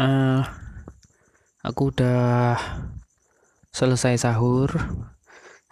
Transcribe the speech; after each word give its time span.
uh, 0.00 0.40
aku 1.60 1.92
udah 1.92 2.56
selesai 3.72 4.20
sahur. 4.20 4.72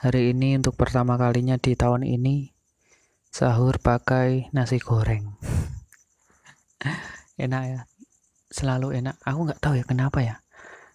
Hari 0.01 0.33
ini 0.33 0.57
untuk 0.57 0.81
pertama 0.81 1.21
kalinya 1.21 1.61
di 1.61 1.77
tahun 1.77 2.09
ini 2.09 2.49
sahur 3.29 3.77
pakai 3.81 4.49
nasi 4.57 4.81
goreng. 4.81 5.37
Enak 7.45 7.63
ya? 7.69 7.81
Selalu 8.51 8.99
enak. 8.99 9.21
Aku 9.23 9.47
nggak 9.47 9.61
tahu 9.63 9.79
ya 9.79 9.85
kenapa 9.87 10.19
ya. 10.25 10.37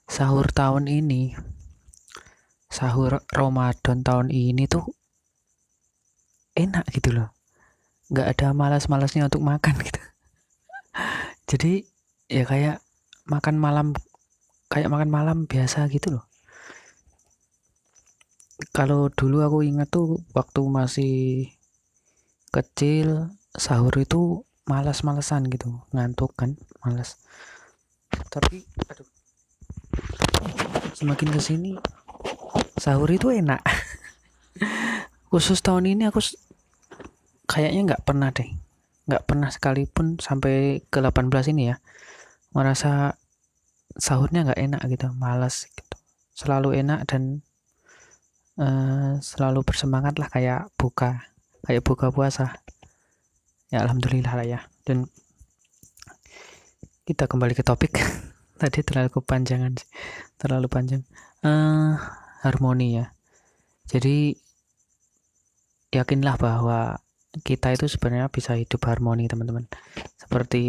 Sahur 0.05 0.49
tahun 0.51 0.91
ini 0.91 1.33
sahur 2.69 3.23
Ramadan 3.31 4.03
tahun 4.03 4.27
ini 4.27 4.67
tuh 4.67 4.83
enak 6.59 6.85
gitu 6.91 7.15
loh. 7.15 7.31
Nggak 8.11 8.27
ada 8.35 8.47
malas-malasnya 8.51 9.31
untuk 9.31 9.41
makan 9.41 9.79
gitu. 9.79 10.01
Jadi 11.49 11.87
ya 12.27 12.43
kayak 12.43 12.84
makan 13.25 13.57
malam 13.57 13.87
kayak 14.69 14.89
makan 14.89 15.09
malam 15.09 15.37
biasa 15.45 15.89
gitu 15.89 16.19
loh. 16.19 16.25
Kalau 18.71 19.11
dulu 19.11 19.43
aku 19.43 19.67
ingat 19.67 19.91
tuh 19.91 20.23
waktu 20.31 20.61
masih 20.65 21.15
kecil 22.55 23.35
sahur 23.51 23.91
itu 23.99 24.47
malas-malesan 24.65 25.51
gitu 25.51 25.83
ngantuk 25.91 26.31
kan 26.39 26.55
malas 26.81 27.19
tapi 28.31 28.63
aduh 28.87 29.07
semakin 30.95 31.29
ke 31.35 31.39
sini 31.43 31.71
sahur 32.79 33.11
itu 33.11 33.31
enak. 33.31 33.59
Khusus 35.31 35.59
tahun 35.59 35.91
ini 35.91 36.07
aku 36.07 36.23
kayaknya 37.43 37.93
nggak 37.93 38.03
pernah 38.07 38.31
deh 38.31 38.47
nggak 39.05 39.23
pernah 39.27 39.49
sekalipun 39.53 40.17
sampai 40.17 40.81
ke 40.89 40.97
18 40.97 41.29
ini 41.53 41.69
ya 41.69 41.75
merasa 42.55 43.19
sahurnya 43.99 44.47
nggak 44.47 44.61
enak 44.63 44.81
gitu 44.87 45.11
malas 45.19 45.67
gitu. 45.67 45.95
Selalu 46.31 46.79
enak 46.79 47.03
dan 47.07 47.43
uh, 48.59 49.19
selalu 49.19 49.67
bersemangat 49.67 50.15
lah 50.15 50.31
kayak 50.31 50.71
buka 50.79 51.19
kayak 51.67 51.83
buka 51.83 52.09
puasa. 52.15 52.63
Ya 53.69 53.83
alhamdulillah 53.83 54.33
lah 54.39 54.47
ya. 54.47 54.59
Dan 54.87 55.11
kita 57.03 57.27
kembali 57.27 57.51
ke 57.53 57.61
topik. 57.61 57.99
Tadi 58.61 58.79
terlalu 58.87 59.11
kepanjangan 59.11 59.75
sih 59.75 59.89
terlalu 60.39 60.71
panjang. 60.71 61.03
Uh, 61.43 61.99
harmoni 62.41 63.03
ya. 63.03 63.11
Jadi 63.85 64.33
yakinlah 65.93 66.35
bahwa 66.39 66.99
kita 67.43 67.75
itu 67.75 67.91
sebenarnya 67.91 68.31
bisa 68.31 68.55
hidup 68.55 68.79
harmoni 68.87 69.27
teman-teman. 69.27 69.67
Seperti 70.15 70.63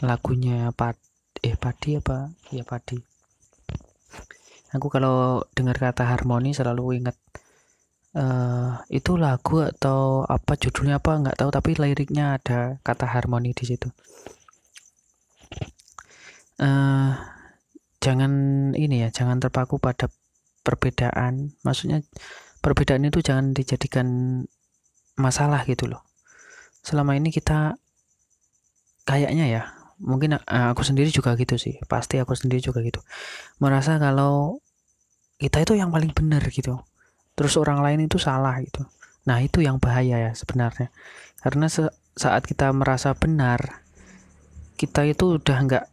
lagunya 0.00 0.72
pad 0.72 0.96
eh 1.44 1.56
padi 1.60 2.00
apa? 2.00 2.32
Ya 2.52 2.64
padi. 2.64 2.96
Aku 4.74 4.90
kalau 4.90 5.46
dengar 5.54 5.78
kata 5.78 6.02
harmoni 6.02 6.50
selalu 6.50 6.98
ingat 6.98 7.14
uh, 8.18 8.82
itu 8.90 9.14
lagu 9.14 9.62
atau 9.62 10.26
apa 10.26 10.58
judulnya 10.58 10.98
apa 10.98 11.20
nggak 11.20 11.38
tahu 11.38 11.50
tapi 11.54 11.70
liriknya 11.78 12.38
ada 12.40 12.80
kata 12.82 13.06
harmoni 13.06 13.54
di 13.54 13.64
situ. 13.66 13.86
Uh, 16.58 17.14
jangan 17.98 18.32
ini 18.78 19.06
ya 19.06 19.08
jangan 19.14 19.38
terpaku 19.38 19.78
pada 19.78 20.10
perbedaan. 20.66 21.54
Maksudnya 21.62 22.02
perbedaan 22.64 23.04
itu 23.06 23.20
jangan 23.20 23.52
dijadikan 23.52 24.40
masalah 25.14 25.62
gitu 25.68 25.86
loh. 25.86 26.02
Selama 26.82 27.14
ini 27.14 27.30
kita 27.30 27.78
kayaknya 29.04 29.46
ya 29.46 29.62
mungkin 30.00 30.38
uh, 30.38 30.68
aku 30.72 30.82
sendiri 30.82 31.10
juga 31.10 31.34
gitu 31.38 31.58
sih. 31.60 31.78
Pasti 31.86 32.18
aku 32.18 32.34
sendiri 32.34 32.62
juga 32.62 32.82
gitu. 32.82 33.00
Merasa 33.62 33.98
kalau 33.98 34.58
kita 35.38 35.62
itu 35.62 35.78
yang 35.78 35.90
paling 35.94 36.14
benar 36.14 36.42
gitu. 36.50 36.80
Terus 37.34 37.54
orang 37.58 37.82
lain 37.82 38.06
itu 38.06 38.18
salah 38.18 38.58
gitu. 38.62 38.86
Nah 39.26 39.42
itu 39.42 39.62
yang 39.64 39.82
bahaya 39.82 40.30
ya 40.30 40.32
sebenarnya. 40.32 40.94
Karena 41.40 41.66
se 41.68 41.90
saat 42.14 42.46
kita 42.46 42.70
merasa 42.70 43.10
benar 43.18 43.82
kita 44.78 45.02
itu 45.02 45.42
udah 45.42 45.58
nggak 45.66 45.84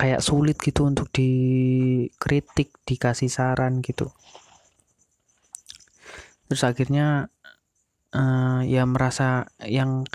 kayak 0.00 0.24
sulit 0.24 0.56
gitu 0.60 0.88
untuk 0.88 1.08
dikritik 1.12 2.72
dikasih 2.84 3.32
saran 3.32 3.80
gitu. 3.80 4.12
Terus 6.46 6.62
akhirnya 6.62 7.32
uh, 8.14 8.60
ya 8.62 8.84
merasa 8.86 9.48
yang 9.64 10.06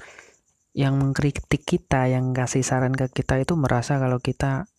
yang 0.72 0.96
mengkritik 0.96 1.68
kita 1.68 2.08
yang 2.08 2.32
kasih 2.32 2.64
saran 2.64 2.96
ke 2.96 3.12
kita 3.12 3.44
itu 3.44 3.60
merasa 3.60 4.00
kalau 4.00 4.24
kita 4.24 4.72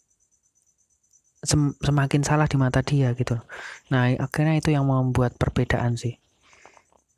sem 1.42 1.74
semakin 1.82 2.22
salah 2.22 2.46
di 2.46 2.54
mata 2.54 2.86
dia 2.86 3.12
gitu 3.18 3.34
nah 3.90 4.06
akhirnya 4.08 4.62
itu 4.62 4.70
yang 4.72 4.86
membuat 4.86 5.36
perbedaan 5.36 5.98
sih. 5.98 6.16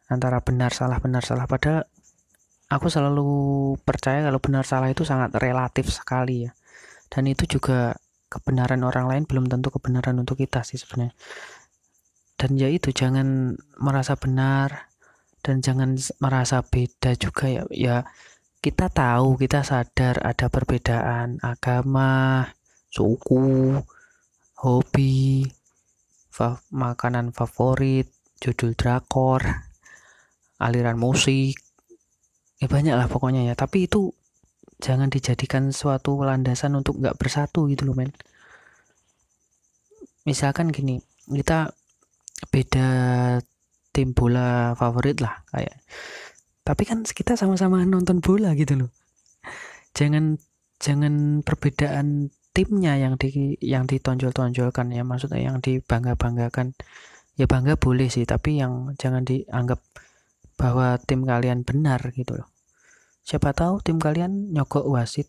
Antara 0.09 0.41
benar 0.45 0.73
salah 0.75 1.01
benar 1.01 1.25
salah. 1.25 1.49
Padahal 1.49 1.89
aku 2.69 2.87
selalu 2.93 3.29
percaya 3.85 4.21
kalau 4.25 4.41
benar 4.41 4.65
salah 4.69 4.93
itu 4.93 5.07
sangat 5.07 5.33
relatif 5.41 5.89
sekali 5.89 6.49
ya. 6.49 6.53
Dan 7.09 7.31
itu 7.31 7.47
juga 7.47 7.97
kebenaran 8.29 8.83
orang 8.83 9.07
lain 9.07 9.25
belum 9.25 9.47
tentu 9.49 9.71
kebenaran 9.73 10.19
untuk 10.21 10.41
kita 10.41 10.61
sih 10.67 10.77
sebenarnya. 10.77 11.15
Dan 12.37 12.59
ya 12.59 12.69
itu 12.69 12.91
jangan 12.91 13.57
merasa 13.81 14.19
benar 14.19 14.93
dan 15.41 15.63
jangan 15.65 15.97
merasa 16.21 16.61
beda 16.61 17.17
juga 17.17 17.49
ya. 17.49 17.63
Ya 17.73 17.97
kita 18.65 18.89
tahu 18.89 19.37
kita 19.37 19.61
sadar 19.61 20.25
ada 20.25 20.49
perbedaan 20.49 21.37
agama 21.45 22.49
suku 22.89 23.77
hobi 24.57 25.45
fa 26.33 26.65
makanan 26.73 27.37
favorit 27.37 28.09
judul 28.41 28.73
drakor 28.73 29.45
aliran 30.57 30.97
musik. 30.97 31.61
Ya 32.57 32.73
banyak 32.73 32.97
lah 32.97 33.05
pokoknya 33.05 33.45
ya. 33.45 33.53
Tapi 33.53 33.85
itu 33.85 34.17
jangan 34.81 35.13
dijadikan 35.13 35.69
suatu 35.69 36.25
landasan 36.25 36.73
untuk 36.73 37.05
nggak 37.05 37.21
bersatu 37.21 37.69
gitu 37.69 37.85
loh 37.85 37.97
men 37.97 38.17
misalkan 40.25 40.73
gini 40.73 41.05
kita 41.29 41.73
beda 42.49 42.89
tim 43.93 44.17
bola 44.17 44.73
favorit 44.75 45.21
lah 45.21 45.45
kayak 45.53 45.77
tapi 46.65 46.89
kan 46.89 47.05
kita 47.05 47.37
sama-sama 47.37 47.85
nonton 47.85 48.25
bola 48.25 48.57
gitu 48.57 48.81
loh. 48.81 48.91
Jangan 49.93 50.41
jangan 50.81 51.45
perbedaan 51.45 52.33
timnya 52.57 52.97
yang 52.97 53.21
di 53.21 53.61
yang 53.61 53.85
ditonjol-tonjolkan 53.85 54.89
ya. 54.97 55.05
Maksudnya 55.05 55.45
yang 55.45 55.61
dibangga-banggakan. 55.61 56.73
Ya 57.35 57.51
bangga 57.51 57.75
boleh 57.77 58.09
sih 58.09 58.25
tapi 58.25 58.63
yang 58.63 58.95
jangan 58.97 59.27
dianggap 59.27 59.83
bahwa 60.55 60.97
tim 61.03 61.27
kalian 61.27 61.67
benar 61.67 62.01
gitu 62.15 62.39
loh. 62.41 62.49
Siapa 63.27 63.53
tahu 63.53 63.85
tim 63.85 64.01
kalian 64.01 64.55
nyogok 64.55 64.89
wasit. 64.89 65.29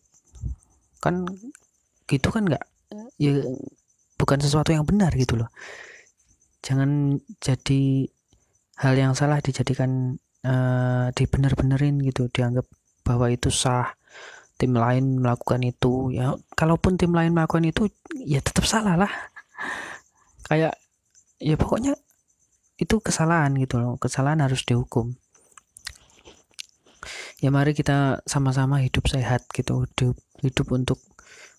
Kan 1.03 1.27
gitu 2.07 2.31
kan 2.31 2.47
nggak? 2.47 2.63
Ya 3.19 3.43
bukan 4.15 4.39
sesuatu 4.39 4.71
yang 4.71 4.87
benar 4.87 5.11
gitu 5.17 5.35
loh. 5.35 5.51
Jangan 6.63 7.19
jadi 7.43 8.07
hal 8.79 8.95
yang 8.95 9.13
salah 9.17 9.41
dijadikan 9.43 10.21
uh, 10.45 11.09
dibener-benerin 11.17 11.97
gitu 12.05 12.29
dianggap 12.29 12.69
bahwa 13.01 13.33
itu 13.33 13.49
sah. 13.49 13.97
Tim 14.55 14.71
lain 14.71 15.19
melakukan 15.19 15.59
itu 15.67 16.15
ya. 16.15 16.37
Kalaupun 16.55 16.95
tim 16.95 17.11
lain 17.11 17.35
melakukan 17.35 17.67
itu 17.67 17.91
ya 18.15 18.39
tetap 18.39 18.63
salah 18.63 18.95
lah. 18.95 19.11
Kayak 20.47 20.79
ya 21.43 21.59
pokoknya 21.59 21.99
itu 22.79 22.95
kesalahan 23.03 23.51
gitu 23.59 23.81
loh. 23.83 23.99
Kesalahan 23.99 24.39
harus 24.39 24.63
dihukum. 24.63 25.17
Ya 27.43 27.51
mari 27.51 27.75
kita 27.75 28.23
sama-sama 28.23 28.79
hidup 28.79 29.11
sehat 29.11 29.43
gitu. 29.51 29.83
Hidup 29.91 30.15
hidup 30.39 30.67
untuk 30.71 31.03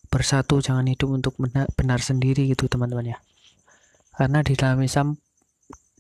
bersatu 0.09 0.63
jangan 0.65 0.89
hidup 0.89 1.13
untuk 1.13 1.34
benar, 1.37 1.69
benar 1.77 2.01
sendiri 2.01 2.49
gitu 2.49 2.65
teman-teman 2.71 3.13
ya. 3.13 3.19
Karena 4.16 4.41
di 4.41 4.57
dalam 4.57 4.81
Islam 4.81 5.21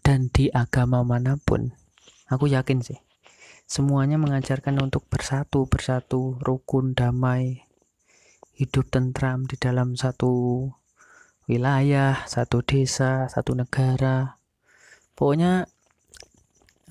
dan 0.00 0.32
di 0.32 0.48
agama 0.48 1.04
mana 1.04 1.36
pun 1.36 1.76
aku 2.30 2.50
yakin 2.50 2.82
sih. 2.82 2.98
Semuanya 3.66 4.14
mengajarkan 4.14 4.78
untuk 4.78 5.10
bersatu 5.10 5.66
bersatu 5.66 6.38
rukun 6.38 6.94
damai 6.94 7.66
hidup 8.54 8.88
tentram 8.88 9.44
di 9.44 9.58
dalam 9.58 9.98
satu 9.98 10.64
wilayah 11.50 12.22
satu 12.30 12.62
desa 12.62 13.26
satu 13.26 13.58
negara. 13.58 14.38
Pokoknya 15.18 15.66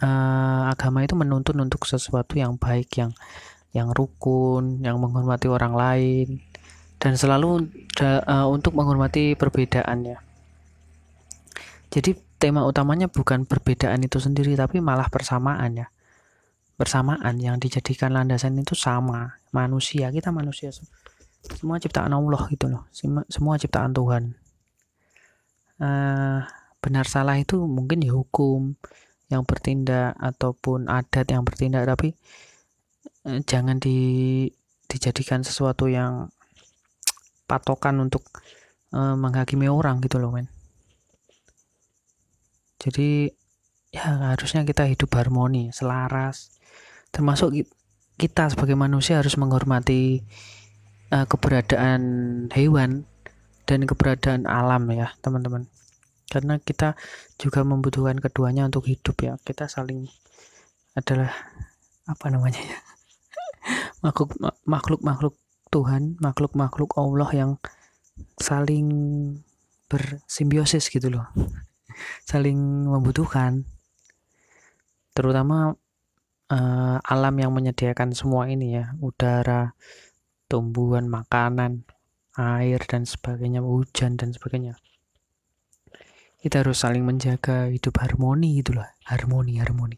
uh, 0.04 0.64
agama 0.72 1.08
itu 1.08 1.16
menuntun 1.16 1.64
untuk 1.64 1.88
sesuatu 1.88 2.36
yang 2.36 2.60
baik 2.60 2.92
yang 3.00 3.12
yang 3.76 3.92
rukun 3.92 4.84
yang 4.84 5.00
menghormati 5.00 5.52
orang 5.52 5.76
lain 5.76 6.28
dan 7.00 7.20
selalu 7.20 7.72
uh, 8.02 8.48
untuk 8.48 8.76
menghormati 8.76 9.36
perbedaannya. 9.36 10.18
Jadi 11.92 12.12
tema 12.46 12.62
utamanya 12.62 13.10
bukan 13.10 13.50
perbedaan 13.50 14.06
itu 14.06 14.22
sendiri 14.22 14.54
tapi 14.54 14.78
malah 14.78 15.10
persamaan 15.10 15.82
ya. 15.82 15.88
Bersamaan 16.78 17.42
yang 17.42 17.58
dijadikan 17.58 18.14
landasan 18.14 18.54
itu 18.62 18.78
sama 18.78 19.42
manusia. 19.50 20.14
Kita 20.14 20.30
manusia 20.30 20.70
semua 21.50 21.82
ciptaan 21.82 22.14
Allah 22.14 22.46
gitu 22.54 22.70
loh. 22.70 22.86
Semua 23.26 23.58
ciptaan 23.58 23.98
Tuhan. 23.98 24.38
Uh, 25.82 26.46
benar 26.86 27.10
salah 27.10 27.42
itu 27.42 27.66
mungkin 27.66 28.06
ya 28.06 28.14
hukum 28.14 28.78
yang 29.28 29.42
bertindak 29.42 30.14
ataupun 30.22 30.86
adat 30.86 31.28
yang 31.34 31.42
bertindak 31.42 31.84
tapi 31.84 32.14
uh, 33.26 33.42
jangan 33.44 33.82
di 33.82 34.46
dijadikan 34.88 35.42
sesuatu 35.44 35.92
yang 35.92 36.32
patokan 37.44 38.00
untuk 38.00 38.24
uh, 38.96 39.20
menghakimi 39.20 39.68
orang 39.68 40.00
gitu 40.00 40.16
loh 40.22 40.32
men 40.32 40.48
jadi 42.86 43.34
ya 43.90 44.38
harusnya 44.38 44.62
kita 44.62 44.86
hidup 44.86 45.10
harmoni 45.18 45.74
selaras. 45.74 46.54
Termasuk 47.10 47.66
kita 48.22 48.54
sebagai 48.54 48.78
manusia 48.78 49.18
harus 49.18 49.34
menghormati 49.42 50.22
uh, 51.10 51.26
keberadaan 51.26 52.02
hewan 52.54 53.10
dan 53.66 53.90
keberadaan 53.90 54.46
alam 54.46 54.86
ya 54.94 55.18
teman-teman. 55.26 55.66
Karena 56.30 56.62
kita 56.62 56.94
juga 57.42 57.66
membutuhkan 57.66 58.22
keduanya 58.22 58.70
untuk 58.70 58.86
hidup 58.86 59.18
ya. 59.18 59.34
Kita 59.42 59.66
saling 59.66 60.06
adalah 60.94 61.34
apa 62.06 62.30
namanya 62.30 62.62
ya 62.62 62.80
makhluk 64.06 64.38
makhluk 64.64 65.02
makhluk 65.02 65.36
Tuhan 65.74 66.16
makhluk 66.22 66.54
makhluk 66.54 66.94
Allah 66.96 67.30
yang 67.34 67.52
saling 68.38 68.88
bersimbiosis 69.90 70.88
gitu 70.88 71.10
loh 71.10 71.28
saling 72.24 72.90
membutuhkan. 72.90 73.66
Terutama 75.16 75.76
uh, 76.52 76.98
alam 77.02 77.36
yang 77.40 77.52
menyediakan 77.56 78.14
semua 78.14 78.52
ini 78.52 78.78
ya 78.78 78.94
udara 79.00 79.74
tumbuhan 80.46 81.10
makanan 81.10 81.88
air 82.36 82.84
dan 82.86 83.08
sebagainya 83.08 83.64
hujan 83.64 84.20
dan 84.20 84.36
sebagainya. 84.36 84.76
Kita 86.40 86.62
harus 86.62 86.84
saling 86.84 87.02
menjaga 87.02 87.74
hidup 87.74 87.98
harmoni 87.98 88.62
itulah 88.62 88.94
harmoni 89.08 89.58
harmoni. 89.58 89.98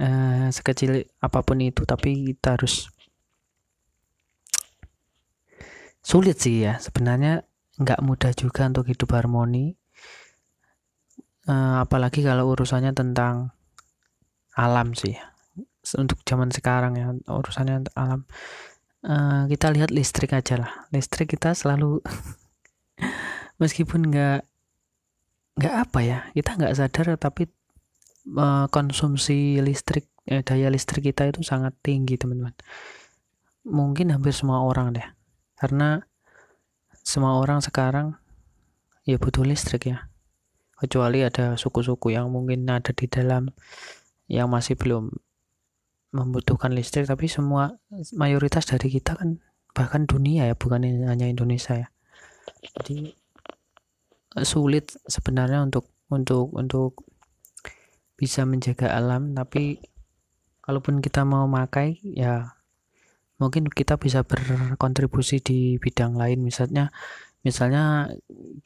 Uh, 0.00 0.48
sekecil 0.48 1.04
apa 1.20 1.44
pun 1.44 1.60
itu 1.60 1.84
tapi 1.84 2.32
kita 2.32 2.56
harus 2.56 2.88
sulit 6.00 6.40
sih 6.40 6.64
ya 6.64 6.80
sebenarnya 6.80 7.44
nggak 7.76 8.00
mudah 8.00 8.32
juga 8.32 8.64
untuk 8.68 8.88
hidup 8.88 9.12
harmoni 9.12 9.76
uh, 11.48 11.84
apalagi 11.84 12.20
kalau 12.20 12.52
urusannya 12.52 12.92
tentang 12.92 13.54
alam 14.58 14.92
sih 14.92 15.16
untuk 15.96 16.20
zaman 16.28 16.52
sekarang 16.52 16.98
ya 16.98 17.14
urusannya 17.30 17.88
alam. 17.96 18.28
Uh, 19.00 19.48
kita 19.48 19.72
lihat 19.72 19.88
listrik 19.88 20.36
aja 20.36 20.60
lah. 20.60 20.72
Listrik 20.92 21.32
kita 21.32 21.56
selalu 21.56 22.04
meskipun 23.62 24.12
nggak 24.12 24.44
nggak 25.60 25.74
apa 25.76 25.98
ya 26.00 26.18
kita 26.32 26.56
nggak 26.56 26.76
sadar 26.76 27.16
tapi 27.20 27.48
uh, 28.36 28.68
konsumsi 28.68 29.60
listrik 29.60 30.08
eh, 30.28 30.44
daya 30.44 30.68
listrik 30.68 31.08
kita 31.12 31.32
itu 31.32 31.40
sangat 31.40 31.72
tinggi 31.80 32.20
teman-teman. 32.20 32.52
Mungkin 33.64 34.12
hampir 34.12 34.36
semua 34.36 34.60
orang 34.64 34.92
deh. 34.92 35.08
Karena 35.56 36.00
semua 37.00 37.40
orang 37.40 37.64
sekarang 37.64 38.16
ya 39.08 39.16
butuh 39.16 39.44
listrik 39.44 39.88
ya 39.88 40.09
kecuali 40.80 41.20
ada 41.20 41.60
suku-suku 41.60 42.16
yang 42.16 42.32
mungkin 42.32 42.64
ada 42.64 42.96
di 42.96 43.04
dalam 43.04 43.52
yang 44.32 44.48
masih 44.48 44.80
belum 44.80 45.12
membutuhkan 46.10 46.72
listrik 46.72 47.06
tapi 47.06 47.28
semua 47.30 47.78
mayoritas 48.16 48.66
dari 48.66 48.88
kita 48.88 49.14
kan 49.14 49.38
bahkan 49.76 50.08
dunia 50.08 50.50
ya 50.50 50.56
bukan 50.58 50.82
hanya 50.82 51.28
Indonesia 51.28 51.78
ya. 51.78 51.88
Jadi 52.80 53.14
sulit 54.42 54.96
sebenarnya 55.06 55.62
untuk 55.62 55.86
untuk 56.10 56.50
untuk 56.56 57.06
bisa 58.18 58.42
menjaga 58.42 58.90
alam 58.90 59.32
tapi 59.36 59.78
kalaupun 60.60 60.98
kita 60.98 61.22
mau 61.22 61.46
makai 61.46 61.98
ya 62.02 62.58
mungkin 63.40 63.70
kita 63.70 63.96
bisa 63.96 64.26
berkontribusi 64.26 65.38
di 65.40 65.78
bidang 65.78 66.18
lain. 66.18 66.42
Misalnya 66.42 66.90
misalnya 67.46 68.10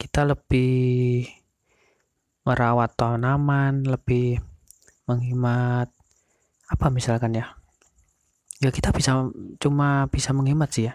kita 0.01 0.25
lebih 0.25 1.29
merawat 2.45 2.93
tanaman 2.93 3.83
lebih 3.83 4.39
menghemat 5.09 5.89
apa 6.69 6.87
misalkan 6.93 7.35
ya? 7.35 7.57
Ya 8.63 8.71
kita 8.71 8.95
bisa 8.95 9.27
cuma 9.59 10.07
bisa 10.07 10.31
menghemat 10.31 10.71
sih 10.71 10.87
ya. 10.89 10.93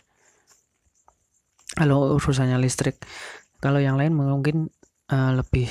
Kalau 1.77 2.19
urusannya 2.19 2.59
listrik 2.59 2.99
kalau 3.61 3.77
yang 3.79 4.01
lain 4.01 4.17
mungkin 4.17 4.73
uh, 5.13 5.37
lebih 5.37 5.69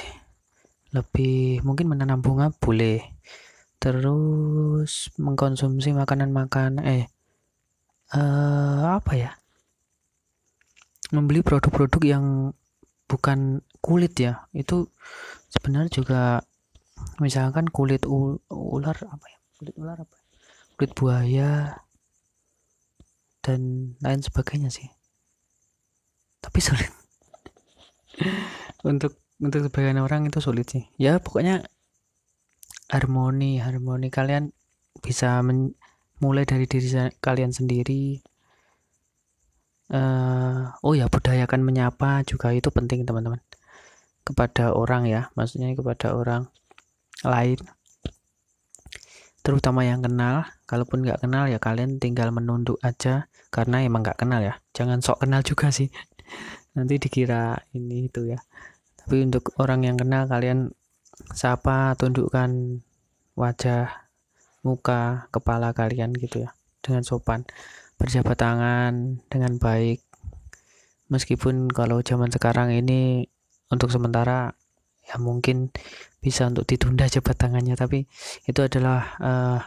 lebih 0.93 1.65
mungkin 1.65 1.89
menanam 1.89 2.21
bunga 2.21 2.53
boleh. 2.53 3.01
Terus 3.79 5.09
mengkonsumsi 5.15 5.95
makanan-makanan 5.95 6.83
eh 6.83 7.03
uh, 8.13 8.99
apa 8.99 9.13
ya? 9.15 9.31
Membeli 11.09 11.41
produk-produk 11.41 12.01
yang 12.05 12.25
bukan 13.09 13.65
kulit 13.81 14.13
ya. 14.19 14.45
Itu 14.53 14.93
sebenarnya 15.49 15.91
juga 15.91 16.21
misalkan 17.19 17.67
kulit 17.69 18.05
ular 18.49 18.95
apa 18.95 19.25
ya? 19.27 19.39
Kulit 19.59 19.75
ular 19.77 19.97
apa 19.99 20.13
ya? 20.13 20.19
kulit 20.79 20.95
buaya 20.95 21.75
dan 23.43 23.91
lain 23.99 24.23
sebagainya 24.23 24.71
sih. 24.71 24.87
Tapi 26.39 26.59
sulit. 26.63 26.87
Untuk 28.87 29.19
untuk 29.39 29.59
sebagian 29.67 29.99
orang 29.99 30.27
itu 30.27 30.39
sulit 30.43 30.67
sih. 30.67 30.83
Ya 30.99 31.19
pokoknya 31.19 31.63
harmoni 32.91 33.59
harmoni 33.63 34.11
kalian 34.11 34.51
bisa 34.99 35.39
men, 35.39 35.75
mulai 36.19 36.43
dari 36.43 36.67
diri 36.67 36.87
kalian 37.23 37.55
sendiri. 37.55 38.19
Uh, 39.87 40.75
oh 40.83 40.91
ya 40.95 41.07
budayakan 41.07 41.63
menyapa 41.63 42.23
juga 42.27 42.51
itu 42.51 42.67
penting 42.67 43.07
teman-teman 43.07 43.39
kepada 44.29 44.77
orang 44.77 45.09
ya 45.09 45.33
maksudnya 45.33 45.73
kepada 45.73 46.13
orang 46.13 46.45
lain. 47.25 47.57
Terutama 49.41 49.81
yang 49.81 50.05
kenal 50.05 50.45
kalaupun 50.69 51.01
nggak 51.01 51.25
kenal 51.25 51.49
ya 51.49 51.57
kalian 51.57 51.97
tinggal 51.97 52.29
menunduk 52.29 52.77
aja 52.85 53.25
karena 53.49 53.81
emang 53.81 54.05
nggak 54.05 54.21
kenal 54.21 54.45
ya. 54.45 54.61
Jangan 54.77 55.01
sok 55.01 55.25
kenal 55.25 55.41
juga 55.41 55.73
sih. 55.73 55.89
Nanti 56.77 57.01
dikira 57.01 57.57
ini 57.73 58.05
itu 58.05 58.29
ya. 58.29 58.37
Tapi 59.01 59.25
untuk 59.25 59.49
orang 59.57 59.89
yang 59.89 59.97
kenal 59.97 60.29
kalian 60.29 60.69
sapa 61.33 61.97
tundukkan 61.97 62.83
wajah 63.33 63.89
muka 64.61 65.25
kepala 65.33 65.73
kalian 65.73 66.13
gitu 66.13 66.45
ya. 66.45 66.53
Dengan 66.85 67.01
sopan. 67.01 67.49
Berjabat 67.97 68.37
tangan 68.37 69.25
dengan 69.27 69.57
baik. 69.57 70.05
Meskipun 71.09 71.73
kalau 71.73 72.05
zaman 72.05 72.29
sekarang 72.29 72.69
ini 72.69 73.25
untuk 73.69 73.89
sementara 73.93 74.53
ya 75.05 75.17
mungkin 75.17 75.73
bisa 76.19 76.45
untuk 76.45 76.67
ditunda 76.69 77.09
jabat 77.09 77.37
tangannya 77.39 77.73
tapi 77.73 78.05
itu 78.45 78.59
adalah 78.61 79.17
uh, 79.17 79.59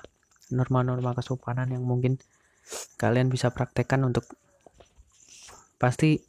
norma-norma 0.52 1.16
kesopanan 1.16 1.72
yang 1.72 1.82
mungkin 1.82 2.20
kalian 3.00 3.32
bisa 3.32 3.50
praktekkan 3.50 4.04
untuk 4.06 4.28
pasti 5.80 6.22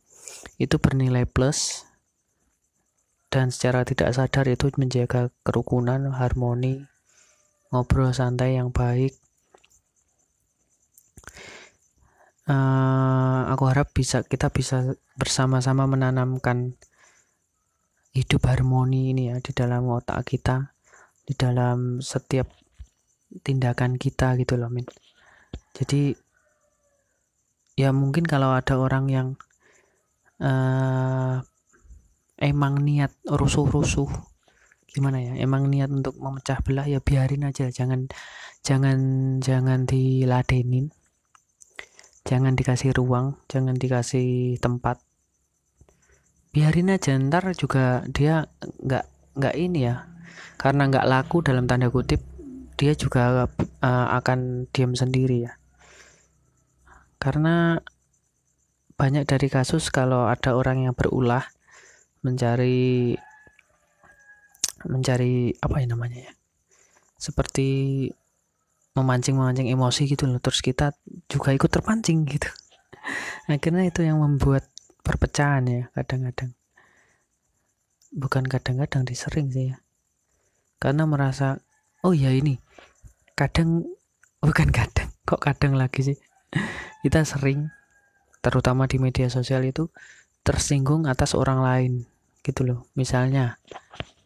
itu 0.57 0.81
bernilai 0.81 1.29
plus 1.29 1.85
dan 3.29 3.49
secara 3.49 3.85
tidak 3.85 4.13
sadar 4.13 4.45
itu 4.49 4.69
menjaga 4.77 5.29
kerukunan 5.41 6.13
harmoni 6.13 6.85
ngobrol 7.73 8.13
santai 8.13 8.61
yang 8.61 8.69
baik. 8.69 9.17
Uh, 12.45 13.49
aku 13.49 13.65
harap 13.71 13.89
bisa 13.95 14.21
kita 14.21 14.53
bisa 14.53 14.93
bersama-sama 15.17 15.89
menanamkan 15.89 16.77
hidup 18.13 18.45
harmoni 18.45 19.09
ini 19.09 19.33
ya 19.33 19.41
di 19.41 19.51
dalam 19.51 19.89
otak 19.89 20.21
kita 20.29 20.73
di 21.25 21.33
dalam 21.33 21.97
setiap 21.97 22.45
tindakan 23.41 23.97
kita 23.97 24.37
gitu 24.37 24.53
loh 24.55 24.69
min. 24.69 24.85
Jadi 25.73 26.13
ya 27.73 27.89
mungkin 27.89 28.29
kalau 28.29 28.53
ada 28.53 28.77
orang 28.77 29.09
yang 29.09 29.27
uh, 30.37 31.41
emang 32.37 32.85
niat 32.85 33.09
rusuh-rusuh 33.25 34.09
gimana 34.93 35.17
ya 35.17 35.33
emang 35.41 35.73
niat 35.73 35.89
untuk 35.89 36.13
memecah 36.21 36.61
belah 36.61 36.85
ya 36.85 37.01
biarin 37.01 37.49
aja 37.49 37.73
jangan 37.73 38.05
jangan 38.61 38.99
jangan 39.41 39.89
diladenin 39.89 40.93
jangan 42.29 42.53
dikasih 42.53 42.93
ruang 42.93 43.41
jangan 43.49 43.73
dikasih 43.73 44.61
tempat 44.61 45.01
biarin 46.53 46.93
aja 46.93 47.17
ntar 47.17 47.49
juga 47.57 48.05
dia 48.13 48.45
nggak 48.61 49.05
nggak 49.41 49.55
ini 49.57 49.89
ya. 49.89 50.05
Karena 50.61 50.87
nggak 50.87 51.09
laku 51.09 51.41
dalam 51.41 51.65
tanda 51.65 51.89
kutip 51.89 52.21
dia 52.77 52.93
juga 52.93 53.49
uh, 53.49 54.07
akan 54.21 54.69
diam 54.69 54.93
sendiri 54.93 55.49
ya. 55.49 55.53
Karena 57.17 57.81
banyak 58.93 59.25
dari 59.25 59.49
kasus 59.49 59.89
kalau 59.89 60.29
ada 60.29 60.53
orang 60.53 60.85
yang 60.85 60.93
berulah 60.93 61.43
mencari 62.21 63.17
mencari 64.85 65.55
apa 65.63 65.75
ya 65.79 65.87
namanya 65.89 66.29
ya 66.29 66.33
seperti 67.23 67.67
memancing-memancing 68.93 69.71
emosi 69.71 70.05
gitu 70.05 70.29
loh. 70.29 70.43
Terus 70.43 70.59
kita 70.61 70.93
juga 71.31 71.55
ikut 71.55 71.71
terpancing 71.71 72.27
gitu. 72.27 72.51
Akhirnya 73.51 73.87
itu 73.87 74.05
yang 74.05 74.21
membuat 74.21 74.67
perpecahan 75.03 75.67
ya 75.67 75.83
kadang-kadang. 75.93 76.55
Bukan 78.15 78.47
kadang-kadang 78.47 79.03
disering 79.03 79.51
sih 79.51 79.75
ya. 79.75 79.77
Karena 80.79 81.03
merasa 81.03 81.59
oh 82.01 82.15
ya 82.15 82.31
ini 82.31 82.57
kadang 83.35 83.83
bukan 84.45 84.69
kadang 84.71 85.11
kok 85.27 85.43
kadang 85.43 85.75
lagi 85.75 86.15
sih? 86.15 86.17
Kita 87.03 87.27
sering 87.27 87.67
terutama 88.39 88.87
di 88.87 88.99
media 88.99 89.27
sosial 89.27 89.63
itu 89.67 89.91
tersinggung 90.43 91.07
atas 91.07 91.35
orang 91.35 91.59
lain 91.63 91.93
gitu 92.43 92.67
loh. 92.67 92.79
Misalnya 92.99 93.59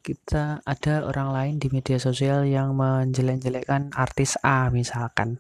kita 0.02 0.64
ada 0.64 1.04
orang 1.04 1.30
lain 1.36 1.56
di 1.60 1.68
media 1.68 2.00
sosial 2.00 2.48
yang 2.48 2.74
menjelek-jelekkan 2.74 3.94
artis 3.94 4.40
A 4.42 4.72
misalkan. 4.74 5.38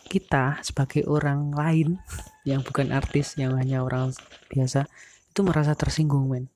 Kita 0.00 0.62
sebagai 0.64 1.04
orang 1.06 1.52
lain 1.52 1.98
yang 2.48 2.64
bukan 2.64 2.92
artis 2.94 3.36
yang 3.36 3.56
hanya 3.60 3.84
orang 3.84 4.16
biasa 4.48 4.88
itu 5.30 5.40
merasa 5.44 5.76
tersinggung 5.76 6.26
men. 6.26 6.48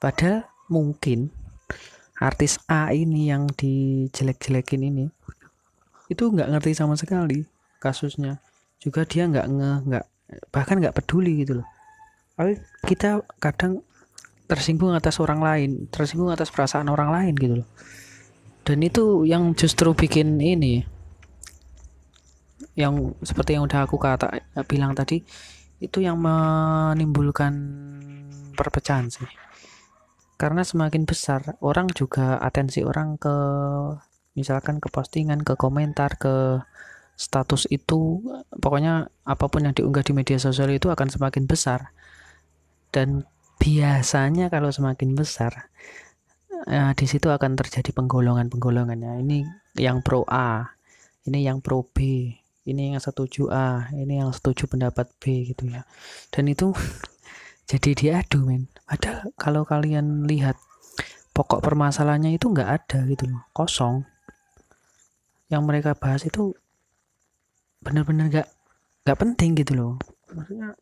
Padahal 0.00 0.48
mungkin 0.68 1.30
artis 2.18 2.56
A 2.70 2.90
ini 2.94 3.28
yang 3.28 3.50
dijelek-jelekin 3.52 4.82
ini 4.84 5.06
itu 6.08 6.24
nggak 6.28 6.48
ngerti 6.50 6.72
sama 6.76 6.96
sekali 6.96 7.44
kasusnya. 7.80 8.40
Juga 8.80 9.04
dia 9.08 9.28
nggak 9.28 9.46
nge 9.48 9.70
nggak 9.88 10.04
bahkan 10.52 10.80
nggak 10.80 10.96
peduli 10.96 11.44
gitu 11.44 11.60
loh. 11.60 11.68
Tapi 12.34 12.58
kita 12.88 13.22
kadang 13.40 13.84
tersinggung 14.44 14.92
atas 14.92 15.16
orang 15.24 15.40
lain 15.40 15.70
tersinggung 15.88 16.28
atas 16.28 16.52
perasaan 16.52 16.92
orang 16.92 17.12
lain 17.12 17.34
gitu 17.36 17.54
loh. 17.64 17.68
Dan 18.64 18.80
itu 18.80 19.28
yang 19.28 19.52
justru 19.52 19.92
bikin 19.92 20.40
ini 20.40 20.84
yang 22.74 23.14
seperti 23.22 23.54
yang 23.54 23.66
udah 23.66 23.86
aku 23.86 23.96
kata 23.98 24.42
bilang 24.66 24.98
tadi 24.98 25.22
itu 25.78 25.98
yang 26.02 26.18
menimbulkan 26.18 27.54
perpecahan 28.54 29.10
sih. 29.10 29.26
Karena 30.34 30.66
semakin 30.66 31.06
besar 31.06 31.54
orang 31.62 31.86
juga 31.94 32.42
atensi 32.42 32.82
orang 32.82 33.14
ke 33.18 33.36
misalkan 34.34 34.82
ke 34.82 34.90
postingan 34.90 35.46
ke 35.46 35.54
komentar 35.54 36.18
ke 36.18 36.58
status 37.14 37.70
itu 37.70 38.18
pokoknya 38.50 39.06
apa 39.22 39.46
pun 39.46 39.62
yang 39.62 39.74
diunggah 39.74 40.02
di 40.02 40.10
media 40.10 40.42
sosial 40.42 40.74
itu 40.74 40.90
akan 40.90 41.06
semakin 41.06 41.46
besar. 41.46 41.94
Dan 42.90 43.26
biasanya 43.62 44.50
kalau 44.50 44.74
semakin 44.74 45.14
besar 45.14 45.70
eh, 46.66 46.92
di 46.98 47.06
situ 47.06 47.30
akan 47.30 47.54
terjadi 47.54 47.94
penggolongan-penggolongannya 47.94 49.22
ini 49.22 49.46
yang 49.78 50.02
pro 50.02 50.26
A 50.26 50.74
ini 51.24 51.46
yang 51.46 51.64
pro 51.64 51.86
B 51.86 52.28
ini 52.64 52.96
yang 52.96 53.02
setuju 53.02 53.52
A 53.52 53.92
ini 53.92 54.24
yang 54.24 54.32
setuju 54.32 54.64
pendapat 54.64 55.12
B 55.20 55.44
gitu 55.52 55.68
ya. 55.68 55.84
Dan 56.32 56.48
itu 56.48 56.72
jadi 57.70 57.92
diadu 57.92 58.48
men. 58.48 58.72
Padahal 58.88 59.28
kalau 59.36 59.62
kalian 59.68 60.24
lihat 60.24 60.56
pokok 61.36 61.60
permasalahannya 61.60 62.40
itu 62.40 62.48
nggak 62.48 62.68
ada 62.68 63.04
gitu 63.04 63.28
loh 63.28 63.44
kosong. 63.52 64.08
Yang 65.52 65.62
mereka 65.68 65.90
bahas 65.92 66.24
itu 66.24 66.56
benar-benar 67.84 68.32
nggak 68.32 68.48
nggak 69.04 69.18
penting 69.20 69.52
gitu 69.60 69.76
loh. 69.76 70.00
Maksudnya 70.32 70.72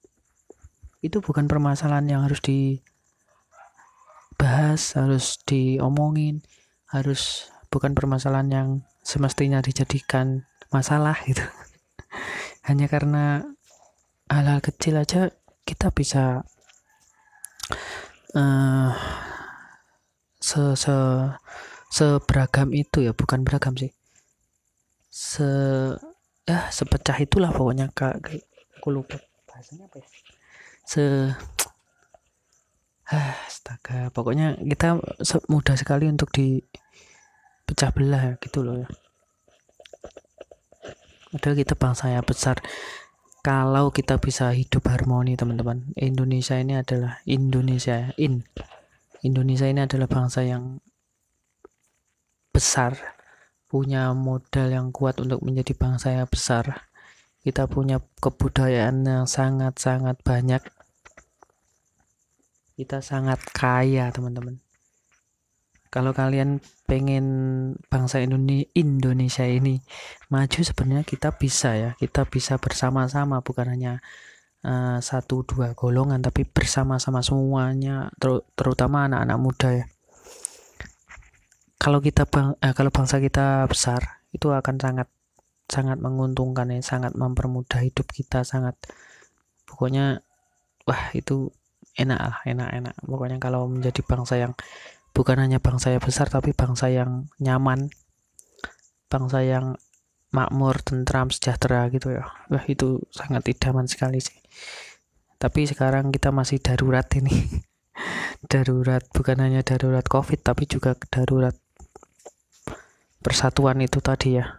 itu 1.03 1.19
bukan 1.19 1.51
permasalahan 1.51 2.07
yang 2.07 2.23
harus 2.23 2.39
dibahas 2.39 2.79
harus 4.95 5.43
diomongin 5.43 6.47
harus 6.95 7.51
bukan 7.75 7.91
permasalahan 7.99 8.49
yang 8.55 8.69
semestinya 9.03 9.59
dijadikan 9.59 10.47
masalah 10.71 11.19
gitu 11.27 11.43
hanya 12.63 12.87
karena 12.87 13.43
hal-hal 14.31 14.63
kecil 14.63 14.95
aja 15.03 15.35
kita 15.67 15.91
bisa 15.91 16.47
uh, 18.39 18.93
se 20.39 20.63
se 20.79 20.97
seberagam 21.91 22.71
itu 22.71 23.03
ya 23.03 23.13
bukan 23.13 23.43
beragam 23.43 23.75
sih. 23.75 23.91
Se 25.11 25.49
ya 26.47 26.71
sepecah 26.71 27.19
itulah 27.19 27.51
pokoknya 27.51 27.91
kak. 27.91 28.23
Aku 28.79 28.89
lupa 28.95 29.19
bahasanya 29.51 29.91
apa 29.91 29.99
ya. 29.99 30.09
Se 30.87 31.05
ah, 33.11 33.35
astaga. 33.47 34.15
Pokoknya 34.15 34.55
kita 34.63 35.03
mudah 35.51 35.75
sekali 35.75 36.07
untuk 36.07 36.31
dipecah 36.31 37.91
belah 37.91 38.39
gitu 38.39 38.63
loh 38.63 38.87
ya 38.87 38.89
padahal 41.33 41.57
kita 41.57 41.75
bangsa 41.75 42.13
yang 42.13 42.23
besar. 42.29 42.61
Kalau 43.43 43.91
kita 43.91 44.23
bisa 44.23 44.55
hidup 44.55 44.87
harmoni 44.87 45.35
teman-teman. 45.35 45.91
Indonesia 45.99 46.55
ini 46.55 46.79
adalah 46.79 47.19
Indonesia 47.27 48.15
in. 48.15 48.47
Indonesia 49.27 49.67
ini 49.67 49.83
adalah 49.83 50.07
bangsa 50.07 50.47
yang 50.47 50.79
besar. 52.55 52.95
Punya 53.67 54.13
modal 54.15 54.71
yang 54.71 54.95
kuat 54.95 55.19
untuk 55.19 55.43
menjadi 55.43 55.75
bangsa 55.75 56.15
yang 56.15 56.29
besar. 56.31 56.87
Kita 57.43 57.67
punya 57.67 57.99
kebudayaan 58.23 59.03
yang 59.03 59.27
sangat-sangat 59.27 60.23
banyak. 60.23 60.63
Kita 62.79 63.03
sangat 63.03 63.43
kaya 63.51 64.15
teman-teman. 64.15 64.63
Kalau 65.91 66.15
kalian 66.15 66.63
pengen 66.93 67.27
bangsa 67.89 68.21
Indonesia 68.21 69.49
ini 69.49 69.81
maju 70.29 70.61
sebenarnya 70.61 71.09
kita 71.09 71.33
bisa 71.33 71.73
ya. 71.73 71.91
Kita 71.97 72.29
bisa 72.29 72.61
bersama-sama 72.61 73.41
bukan 73.41 73.73
hanya 73.73 74.05
uh, 74.61 75.01
satu 75.01 75.41
dua 75.49 75.73
golongan 75.73 76.21
tapi 76.21 76.45
bersama-sama 76.45 77.25
semuanya 77.25 78.13
ter 78.21 78.45
terutama 78.53 79.09
anak-anak 79.09 79.39
muda 79.41 79.69
ya. 79.73 79.87
Kalau 81.81 82.05
kita 82.05 82.29
bang 82.29 82.61
eh, 82.61 82.77
kalau 82.77 82.93
bangsa 82.93 83.25
kita 83.25 83.65
besar 83.73 84.21
itu 84.37 84.53
akan 84.53 84.77
sangat 84.77 85.09
sangat 85.73 85.97
menguntungkan 85.97 86.69
ya 86.69 86.85
sangat 86.85 87.17
mempermudah 87.17 87.81
hidup 87.81 88.05
kita 88.13 88.45
sangat 88.45 88.77
pokoknya 89.65 90.21
wah 90.85 91.03
itu 91.17 91.49
enak 91.97 92.21
lah 92.21 92.39
enak 92.45 92.69
enak 92.77 92.95
pokoknya 93.01 93.41
kalau 93.41 93.65
menjadi 93.73 94.01
bangsa 94.05 94.37
yang 94.37 94.53
bukan 95.13 95.37
hanya 95.45 95.61
bangsa 95.61 95.93
yang 95.93 96.03
besar 96.03 96.33
tapi 96.33 96.57
bangsa 96.57 96.89
yang 96.89 97.29
nyaman 97.37 97.93
bangsa 99.13 99.45
yang 99.45 99.77
makmur 100.33 100.81
tentram 100.81 101.29
sejahtera 101.29 101.93
gitu 101.93 102.17
ya. 102.17 102.25
Wah 102.49 102.65
itu 102.65 103.05
sangat 103.13 103.45
idaman 103.53 103.85
sekali 103.85 104.19
sih. 104.25 104.41
Tapi 105.37 105.69
sekarang 105.69 106.09
kita 106.09 106.33
masih 106.33 106.59
darurat 106.65 107.05
ini. 107.21 107.37
Darurat 108.53 109.05
bukan 109.15 109.39
hanya 109.39 109.63
darurat 109.63 110.03
covid 110.03 110.43
tapi 110.43 110.67
juga 110.67 110.99
darurat 111.13 111.55
persatuan 113.23 113.79
itu 113.85 114.01
tadi 114.01 114.41
ya. 114.41 114.59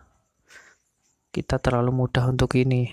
Kita 1.33 1.57
terlalu 1.59 1.91
mudah 1.91 2.29
untuk 2.29 2.53
ini 2.55 2.87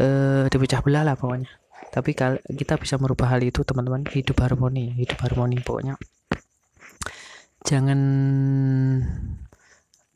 eh 0.00 0.48
dipecah 0.50 0.80
belah 0.82 1.04
lah 1.04 1.14
pokoknya. 1.14 1.52
Tapi 1.92 2.10
kita 2.58 2.74
bisa 2.80 2.96
merubah 2.98 3.36
hal 3.36 3.44
itu 3.44 3.62
teman-teman. 3.62 4.08
Hidup 4.08 4.40
harmoni 4.42 4.98
hidup 4.98 5.20
harmoni 5.22 5.62
pokoknya 5.62 5.94
jangan 7.66 8.00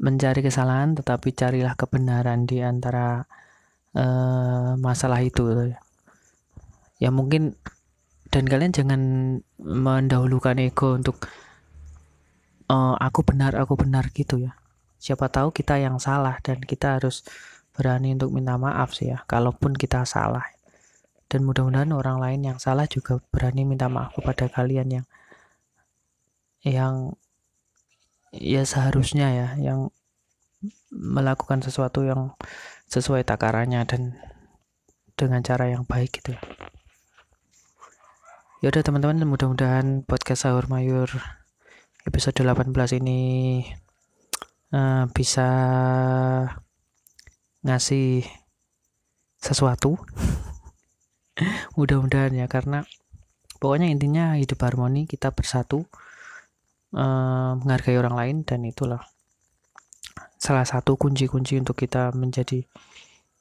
mencari 0.03 0.41
kesalahan 0.43 0.99
tetapi 0.99 1.31
carilah 1.31 1.79
kebenaran 1.79 2.43
di 2.47 2.59
antara 2.59 3.23
uh, 3.95 4.75
masalah 4.79 5.23
itu 5.23 5.75
ya. 6.99 7.11
Mungkin 7.11 7.55
dan 8.33 8.49
kalian 8.49 8.73
jangan 8.73 9.01
mendahulukan 9.61 10.57
ego 10.57 10.97
untuk 10.97 11.29
uh, 12.73 12.97
aku 12.97 13.21
benar 13.23 13.55
aku 13.55 13.77
benar 13.77 14.09
gitu 14.15 14.41
ya. 14.41 14.57
Siapa 15.03 15.29
tahu 15.29 15.51
kita 15.53 15.77
yang 15.83 15.99
salah 15.99 16.39
dan 16.41 16.63
kita 16.63 16.99
harus 16.99 17.27
berani 17.77 18.15
untuk 18.15 18.31
minta 18.33 18.55
maaf 18.57 18.95
sih 18.97 19.13
ya 19.13 19.23
kalaupun 19.29 19.77
kita 19.77 20.07
salah. 20.09 20.47
Dan 21.29 21.49
mudah-mudahan 21.49 21.93
orang 21.97 22.21
lain 22.21 22.41
yang 22.45 22.59
salah 22.61 22.85
juga 22.85 23.17
berani 23.33 23.65
minta 23.65 23.89
maaf 23.89 24.13
kepada 24.17 24.53
kalian 24.53 25.01
yang 25.01 25.07
yang 26.63 27.17
ya 28.33 28.65
seharusnya 28.65 29.29
ya 29.29 29.49
yang 29.61 29.93
melakukan 30.89 31.61
sesuatu 31.61 32.05
yang 32.05 32.33
sesuai 32.89 33.29
takarannya 33.29 33.85
dan 33.85 34.03
dengan 35.17 35.45
cara 35.45 35.69
yang 35.69 35.85
baik 35.85 36.21
gitu 36.23 36.37
ya. 36.37 36.43
Udah 38.63 38.83
teman-teman 38.87 39.27
mudah-mudahan 39.27 40.07
podcast 40.07 40.47
sahur 40.47 40.71
mayur 40.71 41.11
episode 42.07 42.39
18 42.39 42.71
ini 43.03 43.21
uh, 44.71 45.11
bisa 45.11 45.49
ngasih 47.67 48.23
sesuatu. 49.43 49.99
Mudah-mudahan 51.79 52.39
ya 52.39 52.47
karena 52.47 52.87
pokoknya 53.59 53.91
intinya 53.91 54.39
hidup 54.39 54.63
harmoni 54.63 55.11
kita 55.11 55.35
bersatu 55.35 55.91
uh, 56.97 57.59
menghargai 57.61 57.97
orang 57.99 58.15
lain 58.17 58.37
dan 58.47 58.65
itulah 58.65 59.03
salah 60.37 60.67
satu 60.67 60.99
kunci-kunci 60.99 61.59
untuk 61.61 61.79
kita 61.79 62.11
menjadi 62.13 62.67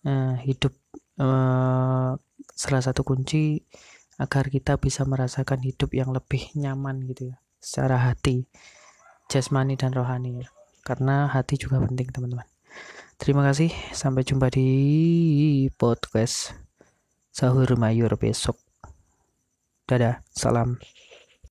uh, 0.06 0.38
hidup 0.42 0.74
uh, 1.18 2.16
salah 2.54 2.82
satu 2.84 3.02
kunci 3.02 3.64
agar 4.22 4.54
kita 4.54 4.78
bisa 4.78 5.02
merasakan 5.08 5.66
hidup 5.66 5.92
yang 5.98 6.14
lebih 6.14 6.54
nyaman 6.54 7.02
gitu 7.10 7.34
ya 7.34 7.38
secara 7.62 7.98
hati 7.98 8.46
jasmani 9.32 9.80
dan 9.80 9.96
rohani 9.96 10.44
ya. 10.44 10.48
Karena 10.84 11.32
hati 11.32 11.56
juga 11.56 11.80
penting 11.80 12.12
teman-teman. 12.12 12.44
Terima 13.16 13.48
kasih. 13.48 13.72
Sampai 13.96 14.28
jumpa 14.28 14.52
di 14.52 15.70
podcast 15.80 16.52
sahur 17.32 17.70
mayur 17.80 18.12
besok. 18.20 18.60
Dadah 19.88 20.20
salam 20.36 20.76